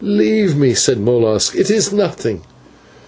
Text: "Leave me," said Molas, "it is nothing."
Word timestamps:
"Leave 0.03 0.55
me," 0.57 0.73
said 0.73 0.99
Molas, 0.99 1.53
"it 1.53 1.69
is 1.69 1.93
nothing." 1.93 2.41